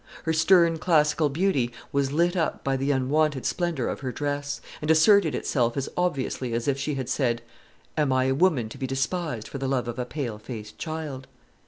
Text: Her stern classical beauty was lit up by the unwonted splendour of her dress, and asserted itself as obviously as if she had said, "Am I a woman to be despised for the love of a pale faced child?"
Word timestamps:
Her 0.23 0.33
stern 0.33 0.79
classical 0.79 1.29
beauty 1.29 1.71
was 1.91 2.11
lit 2.11 2.35
up 2.35 2.63
by 2.63 2.75
the 2.75 2.89
unwonted 2.89 3.45
splendour 3.45 3.87
of 3.87 3.99
her 3.99 4.11
dress, 4.11 4.59
and 4.81 4.89
asserted 4.89 5.35
itself 5.35 5.77
as 5.77 5.89
obviously 5.95 6.55
as 6.55 6.67
if 6.67 6.79
she 6.79 6.95
had 6.95 7.07
said, 7.07 7.43
"Am 7.95 8.11
I 8.11 8.23
a 8.23 8.33
woman 8.33 8.67
to 8.69 8.79
be 8.79 8.87
despised 8.87 9.47
for 9.47 9.59
the 9.59 9.67
love 9.67 9.87
of 9.87 9.99
a 9.99 10.05
pale 10.05 10.39
faced 10.39 10.79
child?" 10.79 11.27